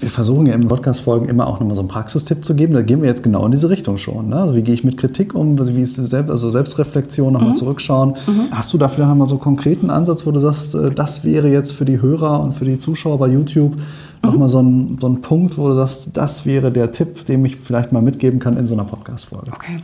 [0.01, 2.73] Wir versuchen ja in Podcast-Folgen immer auch nochmal so einen Praxistipp zu geben.
[2.73, 4.31] Da gehen wir jetzt genau in diese Richtung schon.
[4.31, 4.37] Ne?
[4.37, 5.59] Also wie gehe ich mit Kritik um?
[5.59, 7.55] Also wie ist selbst, also Selbstreflexion, nochmal mhm.
[7.55, 8.15] zurückschauen.
[8.27, 8.47] Mhm.
[8.51, 11.49] Hast du da vielleicht nochmal so einen konkreten Ansatz, wo du sagst, äh, das wäre
[11.49, 13.77] jetzt für die Hörer und für die Zuschauer bei YouTube
[14.23, 17.57] nochmal so ein, so ein Punkt, wo du sagst, das wäre der Tipp, den ich
[17.57, 19.53] vielleicht mal mitgeben kann in so einer Podcast-Folge?
[19.53, 19.79] Okay.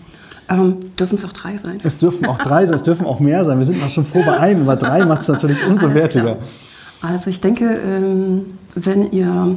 [0.48, 1.78] Ähm, dürfen es auch drei sein?
[1.82, 3.58] Es dürfen auch drei sein, es dürfen auch mehr sein.
[3.58, 6.36] Wir sind noch schon froh bei einem, aber drei macht es natürlich umso Alles wertiger.
[6.36, 6.38] Klar.
[7.00, 9.56] Also ich denke, ähm, wenn ihr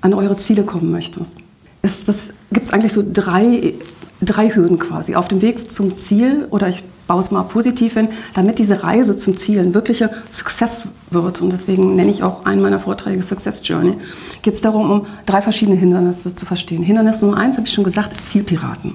[0.00, 1.34] an eure Ziele kommen möchtet,
[1.82, 3.74] gibt es eigentlich so drei,
[4.20, 5.14] drei Hürden quasi.
[5.14, 9.16] Auf dem Weg zum Ziel, oder ich baue es mal positiv hin, damit diese Reise
[9.16, 11.40] zum Ziel ein wirklicher Success wird.
[11.40, 13.94] Und deswegen nenne ich auch einen meiner Vorträge Success Journey.
[14.42, 16.82] Geht es darum, um drei verschiedene Hindernisse zu verstehen.
[16.82, 18.94] Hindernis Nummer eins, habe ich schon gesagt, Zielpiraten.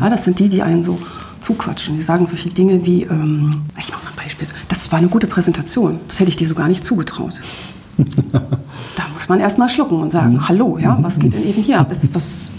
[0.00, 0.98] Ja, das sind die, die einen so
[1.40, 1.96] zuquatschen.
[1.96, 5.26] Die sagen solche Dinge wie, ähm, ich mache mal ein Beispiel, das war eine gute
[5.26, 7.34] Präsentation, das hätte ich dir so gar nicht zugetraut.
[8.32, 10.48] da muss man erst mal schlucken und sagen, mhm.
[10.48, 11.90] hallo, ja, was geht denn eben hier ab?
[11.90, 12.50] Was,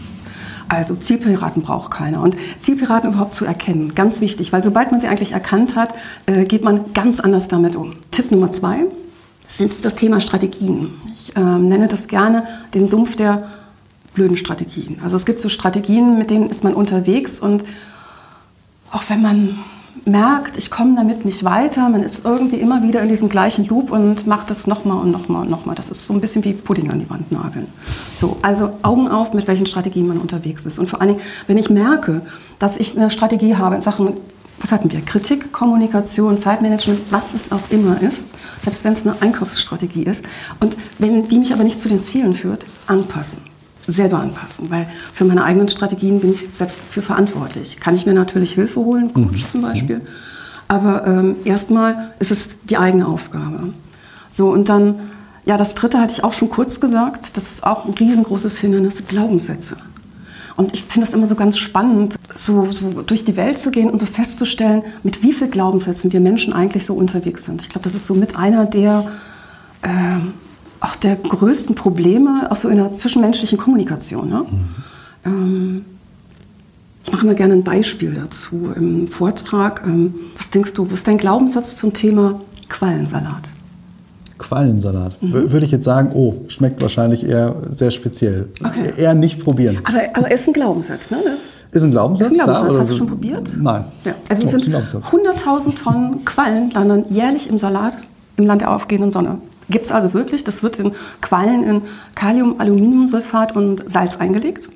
[0.70, 2.22] also Zielpiraten braucht keiner.
[2.22, 5.94] Und Zielpiraten überhaupt zu erkennen, ganz wichtig, weil sobald man sie eigentlich erkannt hat,
[6.26, 7.94] äh, geht man ganz anders damit um.
[8.12, 8.86] Tipp Nummer zwei
[9.50, 10.92] sind das Thema Strategien.
[11.14, 13.44] Ich äh, nenne das gerne den Sumpf der
[14.14, 15.00] blöden Strategien.
[15.04, 17.64] Also es gibt so Strategien, mit denen ist man unterwegs und
[18.92, 19.58] auch wenn man
[20.06, 23.92] merkt, ich komme damit nicht weiter, man ist irgendwie immer wieder in diesem gleichen Loop
[23.92, 25.76] und macht das nochmal und nochmal und nochmal.
[25.76, 27.68] Das ist so ein bisschen wie Pudding an die Wand nageln.
[28.20, 30.78] So, also Augen auf, mit welchen Strategien man unterwegs ist.
[30.78, 32.22] Und vor allen Dingen, wenn ich merke,
[32.60, 34.14] dass ich eine Strategie habe in Sachen,
[34.60, 39.22] was hatten wir, Kritik, Kommunikation, Zeitmanagement, was es auch immer ist, selbst wenn es eine
[39.22, 40.26] Einkaufsstrategie ist,
[40.62, 43.53] und wenn die mich aber nicht zu den Zielen führt, anpassen
[43.88, 47.80] selber anpassen, weil für meine eigenen Strategien bin ich selbst für verantwortlich.
[47.80, 49.48] Kann ich mir natürlich Hilfe holen, Coach mhm.
[49.48, 50.02] zum Beispiel,
[50.68, 53.74] aber ähm, erstmal ist es die eigene Aufgabe.
[54.32, 54.96] So und dann,
[55.46, 58.96] ja, das Dritte hatte ich auch schon kurz gesagt, das ist auch ein riesengroßes Hindernis,
[59.08, 59.76] Glaubenssätze.
[60.56, 63.90] Und ich finde das immer so ganz spannend, so, so, durch die Welt zu gehen
[63.90, 67.64] und so festzustellen, mit wie vielen Glaubenssätzen wir Menschen eigentlich so unterwegs sind.
[67.64, 69.04] Ich glaube, das ist so mit einer der
[69.82, 69.88] äh,
[70.84, 74.30] auch der größten Probleme, auch so in der zwischenmenschlichen Kommunikation.
[74.30, 74.46] Ne?
[74.50, 74.66] Mhm.
[75.26, 75.86] Ähm,
[77.06, 79.84] ich mache mal gerne ein Beispiel dazu im Vortrag.
[79.86, 83.50] Ähm, was denkst du, was ist dein Glaubenssatz zum Thema Quallensalat?
[84.38, 85.22] Quallensalat.
[85.22, 85.52] Mhm.
[85.52, 88.50] Würde ich jetzt sagen, oh, schmeckt wahrscheinlich eher sehr speziell.
[88.62, 88.94] Okay.
[88.98, 89.80] Eher nicht probieren.
[89.86, 91.18] Aber, aber ist ein Glaubenssatz, ne?
[91.72, 92.30] Das ist ein Glaubenssatz?
[92.30, 92.68] Ist ein Glaubenssatz.
[92.68, 93.56] Klar, Hast du schon probiert?
[93.58, 93.86] Nein.
[94.04, 94.16] Ja.
[94.28, 97.98] Also es sind 100.000 Tonnen Quallen landen jährlich im Salat
[98.36, 99.40] im Land der aufgehenden Sonne.
[99.70, 100.44] Gibt es also wirklich.
[100.44, 101.82] Das wird in Quallen in
[102.16, 104.70] Kalium, Aluminiumsulfat und Salz eingelegt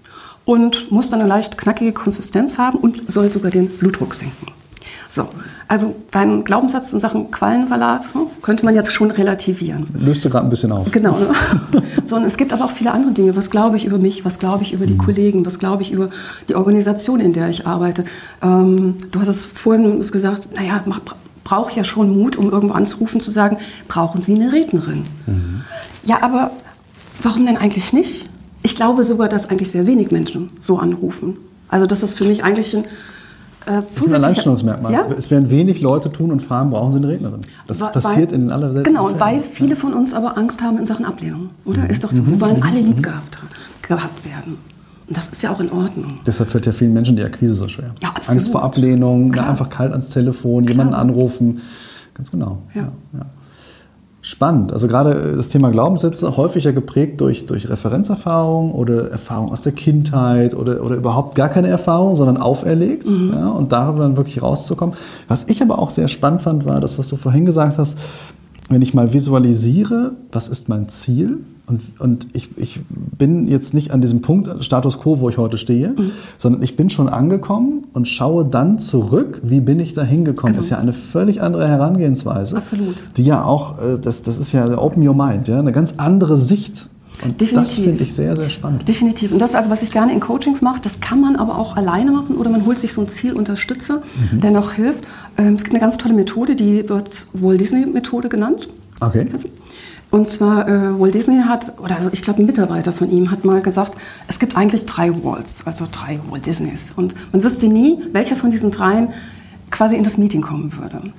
[0.46, 4.48] und muss dann eine leicht knackige Konsistenz haben und soll sogar den Blutdruck senken.
[5.10, 5.28] So,
[5.68, 9.88] also deinen Glaubenssatz in Sachen Quallensalat hm, könnte man jetzt schon relativieren.
[9.94, 10.92] Löst du gerade ein bisschen auf.
[10.92, 11.18] Genau.
[11.18, 11.32] Ne?
[12.06, 13.36] so, und es gibt aber auch viele andere Dinge.
[13.36, 14.26] Was glaube ich über mich?
[14.26, 15.00] Was glaube ich über die mhm.
[15.00, 15.46] Kollegen?
[15.46, 16.10] Was glaube ich über
[16.50, 18.06] die Organisation, in der ich arbeite?
[18.42, 21.00] Ähm, du hattest vorhin gesagt, naja, mach,
[21.48, 23.58] brauche ja schon Mut, um irgendwo anzurufen, zu sagen,
[23.88, 25.04] brauchen Sie eine Rednerin?
[25.26, 25.62] Mhm.
[26.04, 26.52] Ja, aber
[27.24, 28.30] warum denn eigentlich nicht?
[28.64, 31.38] Ich glaube sogar, dass eigentlich sehr wenig Menschen so anrufen.
[31.70, 32.84] Also das ist für mich eigentlich ein
[33.66, 34.92] äh, das ist ein Alleinstellungsmerkmal.
[34.92, 35.06] Ja?
[35.18, 37.42] Es werden wenig Leute tun und fragen, brauchen sie eine Rednerin?
[37.66, 40.78] Das weil, passiert in den allerseltensten Genau, und weil viele von uns aber Angst haben
[40.78, 41.82] in Sachen Ablehnung, oder?
[41.82, 41.90] Mhm.
[41.90, 43.38] Ist doch so, wir wollen alle lieb gehabt,
[43.84, 44.58] gehabt werden.
[45.08, 46.20] Und das ist ja auch in Ordnung.
[46.26, 47.92] Deshalb fällt ja vielen Menschen die Akquise so schwer.
[48.02, 48.30] Ja, absolut.
[48.30, 50.72] Angst vor Ablehnung, na, einfach kalt ans Telefon, Klar.
[50.72, 51.62] jemanden anrufen.
[52.14, 52.64] Ganz genau.
[52.74, 52.82] Ja.
[52.82, 53.26] Ja, ja.
[54.22, 54.74] Spannend.
[54.74, 59.72] Also gerade das Thema Glaubenssätze häufig ja geprägt durch, durch Referenzerfahrung oder Erfahrung aus der
[59.72, 63.08] Kindheit oder, oder überhaupt gar keine Erfahrung, sondern auferlegt.
[63.08, 63.32] Mhm.
[63.34, 64.96] Ja, und darüber dann wirklich rauszukommen.
[65.30, 67.98] Was ich aber auch sehr spannend fand, war das, was du vorhin gesagt hast,
[68.70, 71.40] wenn ich mal visualisiere, was ist mein Ziel?
[71.68, 75.58] Und, und ich, ich bin jetzt nicht an diesem Punkt, Status quo, wo ich heute
[75.58, 76.12] stehe, mhm.
[76.38, 80.54] sondern ich bin schon angekommen und schaue dann zurück, wie bin ich da hingekommen.
[80.54, 80.58] Genau.
[80.58, 82.56] Das ist ja eine völlig andere Herangehensweise.
[82.56, 82.96] Absolut.
[83.18, 86.38] Die ja auch, äh, das, das ist ja Open Your Mind, ja, eine ganz andere
[86.38, 86.90] Sicht
[87.24, 87.54] und Definitiv.
[87.54, 88.88] das finde ich sehr, sehr spannend.
[88.88, 89.32] Definitiv.
[89.32, 92.12] Und das, also was ich gerne in Coachings mache, das kann man aber auch alleine
[92.12, 94.42] machen oder man holt sich so einen Zielunterstützer, mhm.
[94.42, 95.04] der noch hilft.
[95.38, 98.70] Ähm, es gibt eine ganz tolle Methode, die wird Walt Disney Methode genannt.
[99.00, 99.28] Okay.
[99.34, 99.50] Also,
[100.10, 103.62] und zwar, äh, Walt Disney hat, oder ich glaube ein Mitarbeiter von ihm hat mal
[103.62, 106.94] gesagt, es gibt eigentlich drei Walls, also drei Walt Disneys.
[106.96, 109.10] Und man wüsste nie, welcher von diesen dreien
[109.70, 111.12] quasi in das Meeting kommen würde.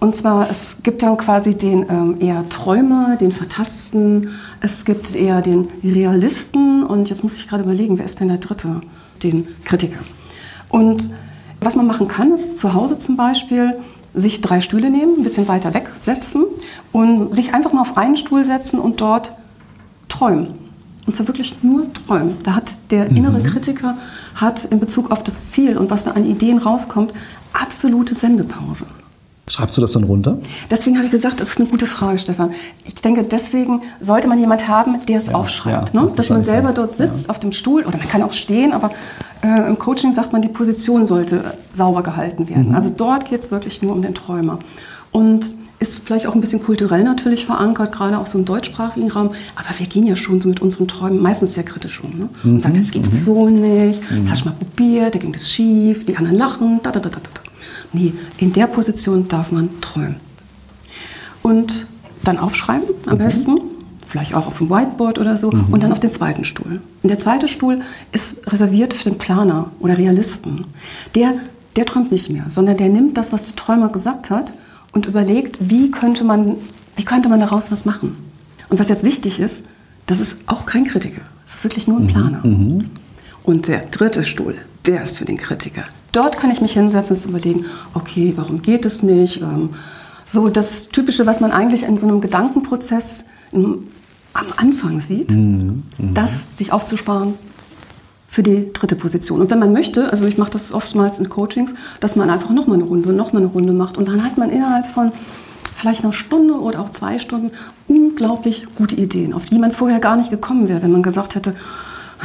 [0.00, 4.30] Und zwar, es gibt dann quasi den ähm, eher Träumer, den Vertasten,
[4.64, 8.38] es gibt eher den Realisten und jetzt muss ich gerade überlegen, wer ist denn der
[8.38, 8.80] dritte?
[9.22, 9.98] Den Kritiker.
[10.70, 11.10] Und
[11.60, 13.74] was man machen kann, ist zu Hause zum Beispiel
[14.14, 16.44] sich drei Stühle nehmen, ein bisschen weiter weg setzen
[16.92, 19.34] und sich einfach mal auf einen Stuhl setzen und dort
[20.08, 20.54] träumen.
[21.06, 22.38] Und zwar wirklich nur träumen.
[22.42, 23.16] Da hat der mhm.
[23.18, 23.98] innere Kritiker
[24.34, 27.12] hat in Bezug auf das Ziel und was da an Ideen rauskommt,
[27.52, 28.86] absolute Sendepause.
[29.46, 30.38] Schreibst du das dann runter?
[30.70, 32.54] Deswegen habe ich gesagt, das ist eine gute Frage, Stefan.
[32.84, 35.94] Ich denke, deswegen sollte man jemand haben, der es ja, aufschreibt.
[35.94, 36.12] Ja, ne?
[36.16, 37.30] Dass man selber dort sitzt ja.
[37.30, 38.90] auf dem Stuhl oder man kann auch stehen, aber
[39.42, 42.70] äh, im Coaching sagt man, die Position sollte sauber gehalten werden.
[42.70, 42.74] Mhm.
[42.74, 44.58] Also dort geht es wirklich nur um den Träumer.
[45.12, 45.44] Und
[45.78, 49.32] ist vielleicht auch ein bisschen kulturell natürlich verankert, gerade auch so im deutschsprachigen Raum.
[49.54, 52.18] Aber wir gehen ja schon so mit unseren Träumen meistens sehr kritisch um.
[52.18, 52.28] Ne?
[52.42, 52.62] Und mhm.
[52.62, 53.10] sagen, das geht mhm.
[53.10, 54.30] sowieso nicht, mhm.
[54.30, 57.20] hast du mal probiert, da ging das schief, die anderen lachen, da, da, da, da,
[57.22, 57.43] da.
[57.94, 60.16] Nee, in der Position darf man träumen.
[61.42, 61.86] Und
[62.24, 63.18] dann aufschreiben am mhm.
[63.18, 63.60] besten,
[64.06, 65.66] vielleicht auch auf dem Whiteboard oder so, mhm.
[65.70, 66.80] und dann auf den zweiten Stuhl.
[67.02, 67.80] Und der zweite Stuhl
[68.12, 70.64] ist reserviert für den Planer oder Realisten.
[71.14, 71.34] Der,
[71.76, 74.52] der träumt nicht mehr, sondern der nimmt das, was der Träumer gesagt hat,
[74.92, 76.56] und überlegt, wie könnte man,
[76.96, 78.16] wie könnte man daraus was machen.
[78.68, 79.64] Und was jetzt wichtig ist,
[80.06, 81.22] das ist auch kein Kritiker.
[81.46, 82.08] Das ist wirklich nur ein mhm.
[82.08, 82.46] Planer.
[82.46, 82.90] Mhm.
[83.42, 84.54] Und der dritte Stuhl,
[84.86, 85.84] der ist für den Kritiker.
[86.14, 89.42] Dort kann ich mich hinsetzen und überlegen, okay, warum geht es nicht?
[89.42, 89.70] Ähm,
[90.26, 93.88] so das Typische, was man eigentlich in so einem Gedankenprozess im,
[94.32, 95.82] am Anfang sieht, mhm.
[95.98, 96.14] Mhm.
[96.14, 97.34] das sich aufzusparen
[98.28, 99.40] für die dritte Position.
[99.40, 102.78] Und wenn man möchte, also ich mache das oftmals in Coachings, dass man einfach nochmal
[102.78, 105.12] eine Runde, nochmal eine Runde macht und dann hat man innerhalb von
[105.76, 107.50] vielleicht einer Stunde oder auch zwei Stunden
[107.88, 111.54] unglaublich gute Ideen, auf die man vorher gar nicht gekommen wäre, wenn man gesagt hätte,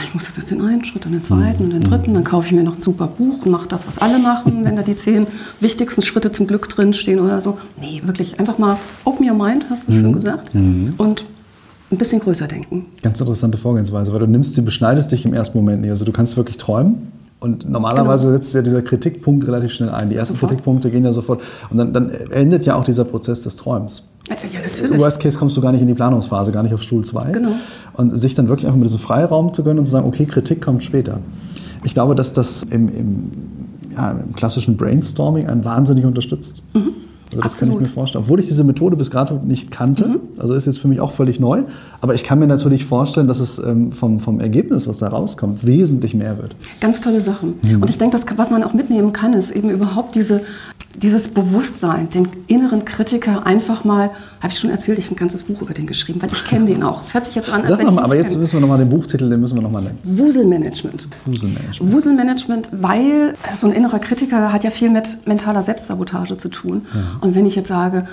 [0.04, 2.52] ich muss jetzt den einen Schritt und den zweiten und den dritten, dann kaufe ich
[2.54, 5.28] mir noch ein super Buch und mache das, was alle machen, wenn da die zehn
[5.60, 7.58] wichtigsten Schritte zum Glück drinstehen oder so.
[7.80, 10.02] Nee, wirklich einfach mal open your mind, hast du mhm.
[10.02, 10.94] schon gesagt, mhm.
[10.98, 11.26] und
[11.92, 12.86] ein bisschen größer denken.
[13.02, 15.90] Ganz interessante Vorgehensweise, weil du nimmst, du beschneidest dich im ersten Moment nicht.
[15.90, 18.38] Also du kannst wirklich träumen und normalerweise genau.
[18.38, 20.10] setzt ja dieser Kritikpunkt relativ schnell ein.
[20.10, 20.52] Die ersten sofort.
[20.52, 21.42] Kritikpunkte gehen ja sofort.
[21.70, 24.04] Und dann, dann, endet ja auch dieser Prozess des Träums.
[24.28, 25.00] Ja, natürlich.
[25.00, 27.32] Worst Case kommst du gar nicht in die Planungsphase, gar nicht auf Stuhl 2.
[27.32, 27.52] Genau.
[27.94, 30.62] Und sich dann wirklich einfach mit diesem Freiraum zu gönnen und zu sagen, okay, Kritik
[30.62, 31.20] kommt später.
[31.86, 33.32] Ich glaube, dass das im, im,
[33.96, 36.62] ja, im klassischen Brainstorming einen wahnsinnig unterstützt.
[36.74, 36.94] Mhm.
[37.32, 37.76] Also das Absolut.
[37.76, 38.24] kann ich mir vorstellen.
[38.24, 40.20] Obwohl ich diese Methode bis gerade nicht kannte, mhm.
[40.40, 41.64] also ist jetzt für mich auch völlig neu,
[42.02, 45.66] aber ich kann mir natürlich vorstellen, dass es ähm, vom, vom Ergebnis, was da rauskommt,
[45.66, 46.56] wesentlich mehr wird.
[46.80, 47.56] Ganz tolle Sachen.
[47.62, 47.84] Mhm.
[47.84, 50.42] Und ich denke, was man auch mitnehmen kann, ist eben überhaupt diese
[50.96, 55.44] dieses Bewusstsein, den inneren Kritiker einfach mal, habe ich schon erzählt, ich habe ein ganzes
[55.44, 57.02] Buch über den geschrieben, weil ich kenne den auch.
[57.02, 58.40] Es hört sich jetzt an, als Sag wenn ich mal, Aber jetzt kenn.
[58.40, 60.00] müssen wir nochmal den Buchtitel, den müssen wir nochmal nennen.
[60.04, 61.08] Wuselmanagement.
[61.26, 61.94] Wuselmanagement.
[61.94, 66.86] Wuselmanagement, weil so ein innerer Kritiker hat ja viel mit mentaler Selbstsabotage zu tun.
[66.94, 67.02] Ja.
[67.22, 68.08] Und wenn ich jetzt sage,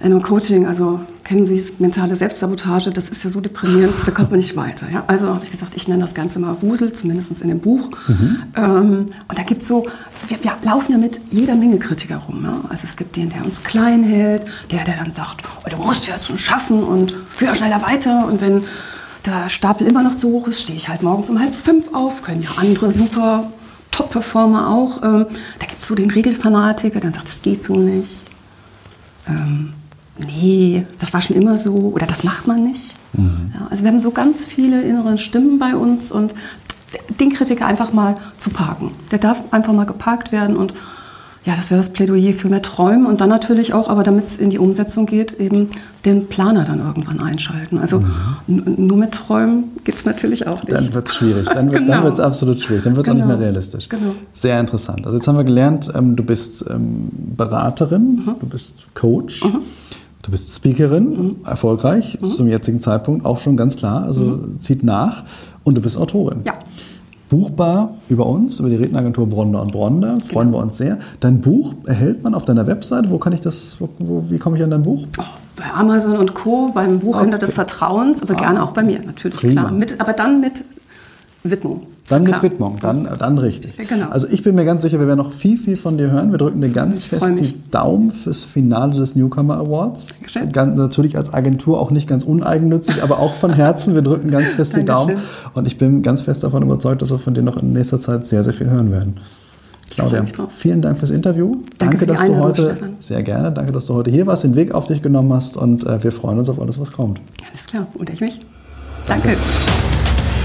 [0.00, 4.30] einem Coaching, also kennen Sie es, mentale Selbstsabotage, das ist ja so deprimierend, da kommt
[4.30, 4.86] man nicht weiter.
[4.90, 5.04] Ja?
[5.06, 7.90] Also habe ich gesagt, ich nenne das Ganze mal Wusel, zumindest in dem Buch.
[8.08, 8.42] Mhm.
[8.56, 9.86] Ähm, und da gibt es so,
[10.28, 12.44] wir, wir, laufen ja mit jeder Menge Kritiker rum.
[12.44, 12.60] Ja?
[12.68, 16.06] Also es gibt den, der uns klein hält, der, der dann sagt, oh, du musst
[16.08, 18.26] ja schon schaffen und höher, schneller weiter.
[18.26, 18.62] Und wenn
[19.26, 22.22] der Stapel immer noch zu hoch ist, stehe ich halt morgens um halb fünf auf,
[22.22, 23.50] können ja andere super
[23.90, 25.02] Top-Performer auch.
[25.02, 25.26] Ähm,
[25.58, 28.16] da gibt es so den Regelfanatiker, der sagt, das geht so nicht.
[29.28, 29.74] Ähm,
[30.26, 32.94] nee, das war schon immer so oder das macht man nicht.
[33.12, 33.52] Mhm.
[33.54, 36.34] Ja, also wir haben so ganz viele innere Stimmen bei uns und
[37.20, 38.92] den Kritiker einfach mal zu parken.
[39.10, 40.74] Der darf einfach mal geparkt werden und
[41.44, 44.36] ja, das wäre das Plädoyer für mehr Träumen und dann natürlich auch, aber damit es
[44.36, 45.70] in die Umsetzung geht, eben
[46.04, 47.78] den Planer dann irgendwann einschalten.
[47.78, 48.74] Also mhm.
[48.76, 50.72] nur mit Träumen geht es natürlich auch nicht.
[50.72, 52.22] Dann wird es schwierig, dann wird es genau.
[52.22, 53.24] absolut schwierig, dann wird es genau.
[53.24, 53.52] auch nicht mehr genau.
[53.52, 53.88] realistisch.
[53.88, 54.14] Genau.
[54.34, 55.06] Sehr interessant.
[55.06, 58.34] Also jetzt haben wir gelernt, ähm, du bist ähm, Beraterin, mhm.
[58.38, 59.42] du bist Coach.
[59.44, 59.62] Mhm.
[60.22, 61.36] Du bist Speakerin, mhm.
[61.46, 62.26] erfolgreich, mhm.
[62.26, 64.60] zum jetzigen Zeitpunkt auch schon ganz klar, also mhm.
[64.60, 65.24] zieht nach.
[65.64, 66.40] Und du bist Autorin.
[66.44, 66.54] Ja.
[67.28, 70.16] buchbar über uns, über die Redneragentur Bronder und Bronder.
[70.16, 70.58] Freuen Genau.
[70.58, 70.98] wir uns sehr.
[71.20, 73.08] Dein Buch erhält man auf deiner Webseite.
[73.10, 75.06] Wo kann ich das, wo, wo, wie komme ich an dein Buch?
[75.18, 75.22] Oh,
[75.56, 77.46] bei Amazon und Co., beim Buchhändler Okay.
[77.46, 79.60] des Vertrauens, aber gerne auch bei mir, natürlich, Prima.
[79.62, 79.72] klar.
[79.72, 80.64] Mit, aber dann mit
[81.44, 81.82] Widmung.
[82.10, 82.42] Dann Klar.
[82.42, 83.76] mit Widmung, dann, dann richtig.
[83.76, 84.10] Ja, genau.
[84.10, 86.32] Also ich bin mir ganz sicher, wir werden noch viel, viel von dir hören.
[86.32, 87.54] Wir drücken dir ganz Ich fest die.
[87.70, 90.08] Daumen fürs Finale des Newcomer Awards.
[90.08, 90.50] Dankeschön.
[90.50, 93.94] Ganz, natürlich als Agentur auch nicht ganz uneigennützig, aber auch von Herzen.
[93.94, 95.16] Wir drücken ganz fest die Daumen.
[95.54, 98.26] Und ich bin ganz fest davon überzeugt, dass wir von dir noch in nächster Zeit
[98.26, 99.14] sehr, sehr viel hören werden.
[99.90, 100.24] Claudia,
[100.56, 101.56] vielen Dank fürs Interview.
[101.78, 102.96] Danke die dass du heute Stefan.
[103.00, 105.84] sehr gerne, danke, dass du heute hier warst, den Weg auf dich genommen hast und
[105.84, 107.20] äh, wir freuen uns auf alles, was kommt.
[107.50, 107.86] Alles klar.
[107.94, 108.40] Und ich mich.
[109.06, 109.36] Danke.